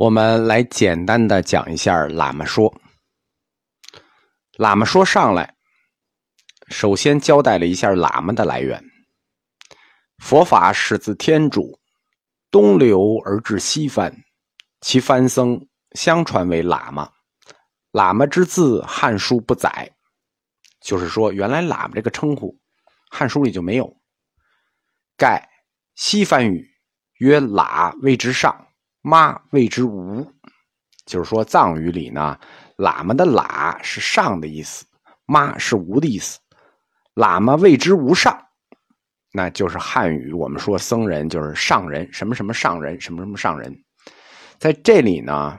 [0.00, 2.74] 我们来简单的讲一下喇嘛说。
[4.56, 5.54] 喇嘛说上来，
[6.68, 8.82] 首先交代了一下喇嘛的来源。
[10.16, 11.78] 佛法始自天主，
[12.50, 14.10] 东流而至西番，
[14.80, 17.12] 其番僧相传为喇嘛。
[17.92, 19.94] 喇嘛之字，《汉书》不载，
[20.80, 22.52] 就是说，原来喇嘛这个称呼，
[23.10, 23.94] 《汉书》里就没有。
[25.18, 25.46] 盖
[25.94, 26.66] 西番语，
[27.18, 28.66] 曰喇，谓之上。
[29.02, 30.26] 妈谓之无，
[31.06, 32.38] 就是说藏语里呢，
[32.76, 34.84] 喇嘛的喇是上的意思，
[35.26, 36.38] 妈是无的意思。
[37.14, 38.38] 喇嘛谓之无上，
[39.32, 43.74] 那就是汉语我们说僧人就是上人，什么什么上人，什么什么上人。
[44.58, 45.58] 在这里呢，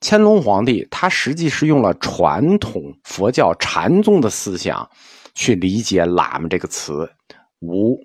[0.00, 4.88] 乾隆皇帝他实际是用了传统佛教禅宗的思想
[5.34, 7.10] 去理解喇嘛这个词，
[7.60, 7.98] 无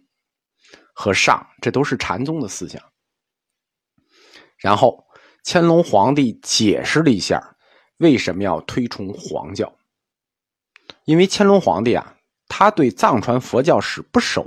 [0.93, 2.81] 和上，这都是禅宗的思想。
[4.59, 5.03] 然后，
[5.45, 7.41] 乾隆皇帝解释了一下
[7.97, 9.73] 为什么要推崇黄教。
[11.05, 12.15] 因为乾隆皇帝啊，
[12.47, 14.43] 他对藏传佛教史不熟，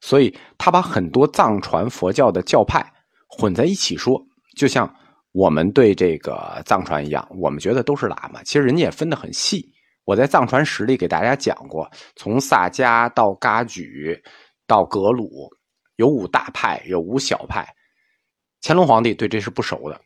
[0.00, 2.84] 所以他把很多藏传佛教的教派
[3.26, 4.20] 混在一起说。
[4.56, 4.92] 就像
[5.32, 9.66] 我们对这个藏传一样，我们觉得都是喇嘛，其实人家也分得很细。
[10.04, 14.20] 我在藏传史里给大家讲过，从萨迦到噶举
[14.66, 15.48] 到格鲁，
[15.96, 17.66] 有五大派，有五小派。
[18.62, 20.00] 乾隆皇帝对这是不熟的，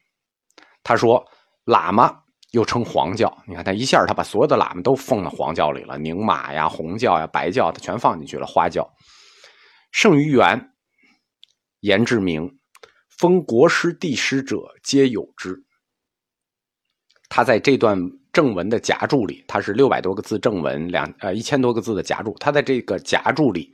[0.82, 1.22] 他说
[1.66, 8.46] ：“喇嘛又称黄教，你看他一下他把所有的喇嘛都封到黄教里了，宁玛呀、红教呀、白教，他全放进去了。
[8.46, 8.90] 花教，
[9.92, 10.58] 圣于元，
[11.80, 12.50] 严志明，
[13.18, 15.54] 封国师、帝师者皆有之。
[17.28, 17.98] 他在这段
[18.32, 23.70] 正文的夹注里，他是六百多个字正文，两呃一千多个字的夹注，他在这个夹注里。”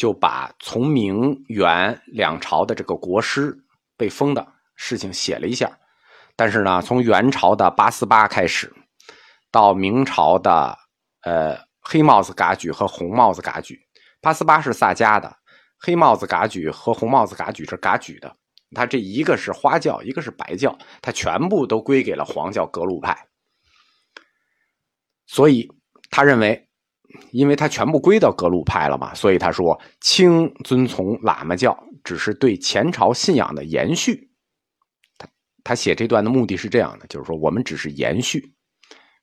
[0.00, 3.54] 就把从明元两朝的这个国师
[3.98, 5.70] 被封的事情写了一下，
[6.34, 8.72] 但是呢，从元朝的八思巴开始，
[9.50, 10.74] 到明朝的
[11.24, 13.78] 呃黑帽子噶举和红帽子噶举，
[14.22, 15.36] 八思巴是萨迦的，
[15.78, 18.34] 黑帽子噶举和红帽子噶举是噶举的，
[18.74, 23.14] 他这一个是花教，一个是白教，他全部都归给了黄教格鲁派，
[25.26, 25.68] 所以
[26.08, 26.69] 他认为。
[27.30, 34.30] 因为他全部归到格鲁派了嘛，所以他说清遵从喇嘛教只是对前朝信仰的延续。
[35.18, 35.28] 他
[35.62, 38.54] 他写这段的目的是这样的，就是说我们只是延续，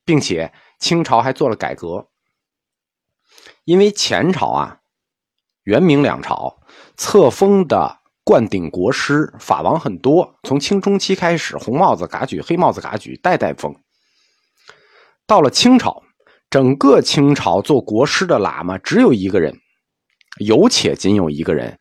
[0.05, 2.07] 并且清朝还做了改革。
[3.65, 4.79] 因为前朝啊，
[5.63, 6.61] 元明两朝
[6.95, 13.75] 册封的灌顶国师法王很多，从清中期开始，红帽子噶举、黑帽子噶举代代封，
[15.25, 16.03] 到了清朝。
[16.49, 19.53] 整个清朝做国师的喇嘛只有一个人，
[20.39, 21.77] 有且仅有一个人，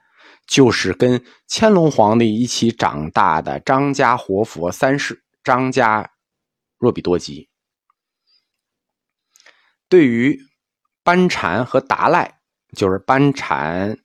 [0.49, 6.10] 就是跟乾隆皇帝一起长大的张家活佛三世张家
[6.78, 7.49] 若比多吉。
[9.88, 10.37] 对于
[11.04, 12.41] 班禅和达赖，
[12.77, 13.97] 就是班禅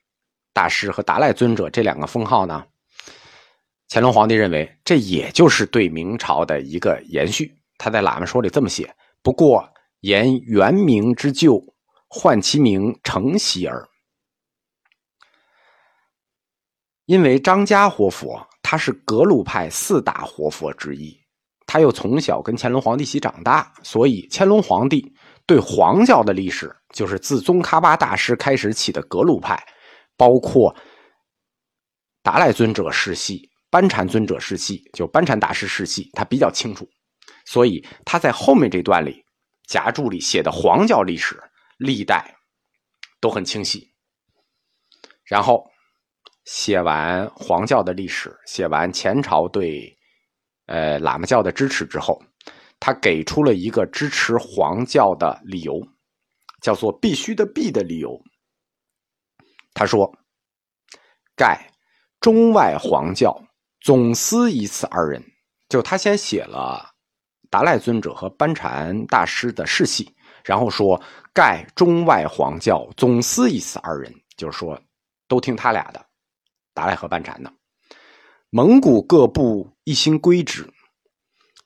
[0.54, 2.64] 大师和达赖尊者这两个封号呢，
[3.90, 7.52] 乾隆皇帝认为这也就是对明朝的一个延续。
[7.80, 9.68] 他在喇嘛说里这么写，不过。
[10.02, 11.62] 言元明之旧，
[12.08, 13.88] 唤其名承袭耳。
[17.06, 21.16] 因为张家活佛他是格鲁派四大活佛之一，
[21.68, 25.14] 他又从小跟乾隆皇帝一起长大，所以乾隆皇帝
[25.46, 29.62] 对黄教的历史，就是自宗喀巴大师开始起的格鲁派，
[30.18, 30.76] 包括
[32.24, 36.90] 达赖尊者世系、班禅尊者世系，就班禅大师世系，他比较清楚，
[37.46, 39.24] 所以他在后面这段里。
[39.72, 41.42] 夹注里写的黄教历史，
[41.78, 42.36] 历代
[43.22, 43.90] 都很清晰。
[45.24, 45.66] 然后
[46.44, 49.98] 写完黄教的历史，写完前朝对
[50.66, 52.22] 呃喇嘛教的支持之后，
[52.82, 55.80] 他给出了一个支持黄教的理由，
[56.62, 58.22] 叫做“必须的必”的理由。
[59.74, 60.14] 他说
[61.34, 61.72] ：“盖
[62.20, 63.42] 中外黄教
[63.80, 65.24] 总司以此二人。”
[65.70, 66.91] 就他先写了。
[67.52, 70.10] 达赖尊者和班禅大师的世系，
[70.44, 71.00] 然后说
[71.34, 74.80] 盖中外黄教总司以此二人，就是说
[75.28, 76.04] 都听他俩的，
[76.74, 77.54] 达赖和班禅的。
[78.50, 80.66] 蒙古各部一心归之，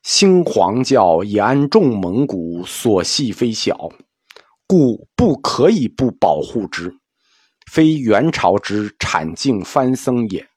[0.02, 3.90] 兴黄教以安众蒙古所系非小，
[4.66, 6.92] 故不可以不保护之，
[7.72, 10.48] 非元朝之产净藩僧也。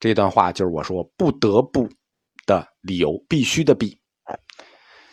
[0.00, 1.88] 这段话就是我说不得不。
[2.86, 3.98] 理由必须的必，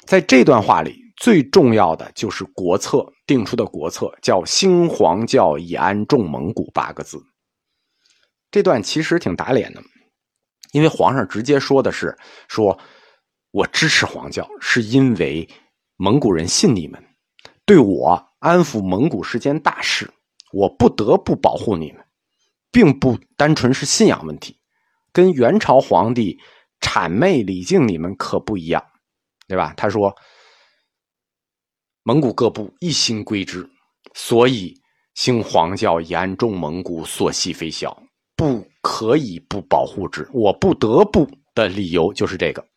[0.05, 7.21] 在这段话里最重要的就是国策定出的国策叫“兴黄教以安众蒙古”八个字。
[8.51, 9.81] 这段其实挺打脸的，
[10.71, 12.17] 因为皇上直接说的是
[12.47, 12.77] 说，
[13.51, 15.49] 我支持黄教，是因为
[15.95, 17.03] 蒙古人信你们，
[17.65, 20.11] 对我安抚蒙古是件大事，
[20.51, 22.05] 我不得不保护你们，
[22.71, 24.59] 并不单纯是信仰问题，
[25.11, 26.39] 跟元朝皇帝
[26.83, 28.83] 谄媚礼敬你们可不一样，
[29.47, 29.73] 对吧？
[29.75, 30.13] 他说，
[32.03, 33.67] 蒙古各部一心归之，
[34.13, 34.75] 所以
[35.15, 37.97] 兴黄教严重蒙古所系非小。
[38.35, 42.67] 不可以不保护之，我不得不的理由就是这个。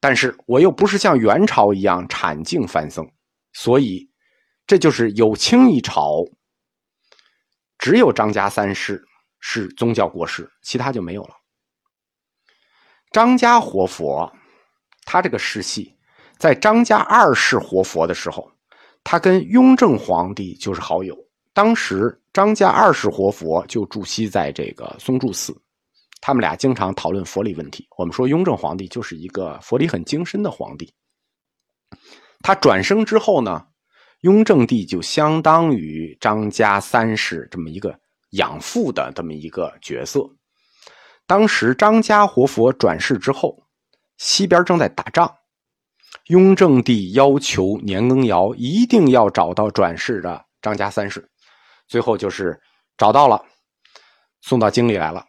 [0.00, 3.06] 但是我又不是像元朝一样产敬藩僧，
[3.52, 4.08] 所以
[4.66, 6.24] 这就是有清一朝，
[7.78, 9.04] 只有张家三世
[9.40, 11.34] 是宗教国师，其他就没有了。
[13.14, 14.28] 张家活佛，
[15.04, 15.96] 他这个世系，
[16.36, 18.50] 在张家二世活佛的时候，
[19.04, 21.16] 他跟雍正皇帝就是好友。
[21.52, 25.56] 当时张家二世活佛就住锡在这个松柱寺，
[26.20, 27.86] 他们俩经常讨论佛理问题。
[27.96, 30.92] 我们说雍正皇帝就是一个佛理很精深的皇帝。
[32.40, 33.64] 他转生之后呢，
[34.22, 37.96] 雍正帝就相当于张家三世这么一个
[38.30, 40.28] 养父的这么一个角色。
[41.26, 43.66] 当时张家活佛转世之后，
[44.18, 45.34] 西边正在打仗，
[46.26, 51.30] 雍正帝要求年羹尧一定要找到转世的张家三世。
[51.86, 52.60] 最后就是
[52.96, 53.42] 找到了，
[54.40, 55.26] 送到京里来了，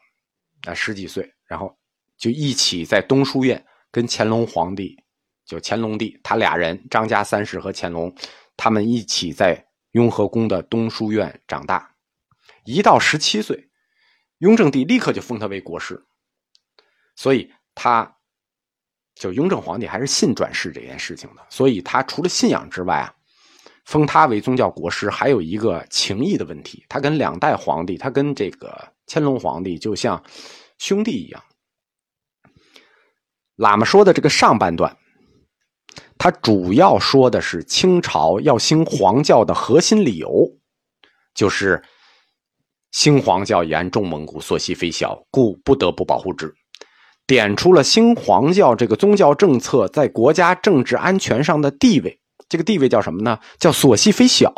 [0.67, 1.75] 啊，十几岁，然后
[2.17, 4.95] 就一起在东书院跟乾隆皇帝，
[5.45, 8.13] 就乾隆帝，他俩人张家三世和乾隆，
[8.57, 11.95] 他们一起在雍和宫的东书院长大。
[12.65, 13.69] 一到十七岁，
[14.39, 16.05] 雍正帝立刻就封他为国师，
[17.15, 18.17] 所以他
[19.15, 23.13] 就雍正皇帝还是信转世这件事情的，所以他除了信仰之外啊。
[23.85, 26.83] 封他为宗教国师，还有一个情谊的问题。
[26.89, 30.23] 他跟两代皇帝，他跟这个乾隆皇帝就像
[30.79, 31.43] 兄弟一样。
[33.57, 34.97] 喇嘛说的这个上半段，
[36.17, 40.57] 他主要说的是清朝要兴黄教的核心理由，
[41.35, 41.83] 就是
[42.95, 46.55] 新皇教严重蒙古，所系非小，故不得不保护之。
[47.27, 52.17] 点出了新皇教这个宗教政策在国家政治安全上的地位。
[52.47, 53.37] 这个地位叫什么呢？
[53.59, 54.49] 叫所系非小。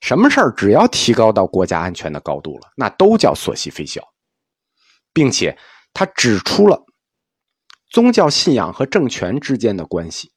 [0.00, 4.02] 什么事儿只要提高到国家安全的高度了，那都叫所系非小，
[5.12, 5.56] 并且
[5.94, 6.84] 他指出了
[7.88, 10.32] 宗教信仰和政权之间的关系，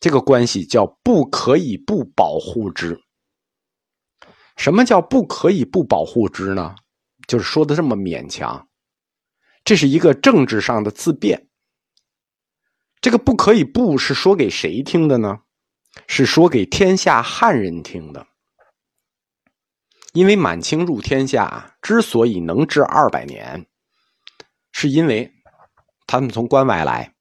[0.00, 2.98] 这个关系叫不可以不保护之。
[4.62, 6.76] 什么叫不可以不保护之呢？
[7.26, 8.68] 就是说的这么勉强，
[9.64, 11.48] 这是一个政治上的自辩。
[13.00, 15.40] 这个不可以不是说给谁听的呢？
[16.06, 18.24] 是说给天下汉人听的。
[20.12, 23.66] 因为满清入天下之所以能治二百年，
[24.70, 25.28] 是因为
[26.06, 27.12] 他们从关外来，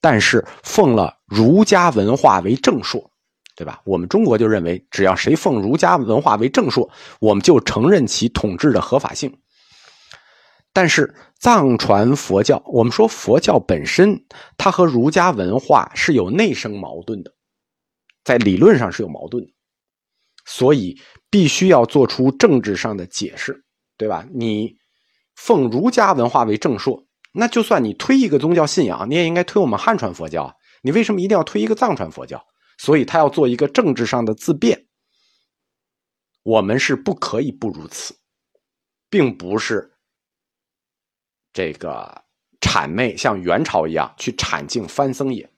[0.00, 3.11] 但是奉了儒家文化为正朔，
[3.54, 3.80] 对吧？
[3.84, 6.90] 我们中国就认为，只要谁奉儒家文化为正朔，
[7.20, 9.38] 我们就承认其统治的合法性。
[10.72, 14.24] 但是藏传佛教，我们说佛教本身，
[14.56, 17.34] 它和儒家文化是有内生矛盾的，
[18.24, 19.50] 在理论上是有矛盾的，
[20.46, 23.64] 所以必须要做出政治上的解释，
[23.98, 24.26] 对吧？
[24.32, 24.76] 你
[25.36, 27.04] 奉儒家文化为正朔，
[27.34, 32.42] 那就算你推一个宗教信仰，你也应该推我们汉传佛教，你为什么一定要推一个藏传佛教？
[32.82, 34.88] 所以他要做一个政治上的自辩，
[36.42, 38.12] 我们是不可以不如此，
[39.08, 39.92] 并不是。
[41.52, 42.24] 这个
[42.60, 45.48] 谄媚像元朝一样去谄敬藩僧也，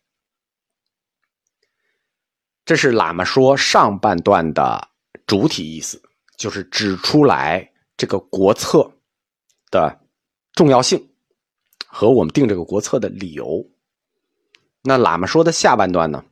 [2.66, 4.90] 这是喇嘛说上半段的
[5.26, 6.02] 主体意思，
[6.36, 8.92] 就是指出来这个国策
[9.70, 9.98] 的
[10.52, 11.08] 重要性
[11.86, 13.66] 和我们定这个国策的理由。
[14.82, 16.22] 那喇嘛说的下半段呢，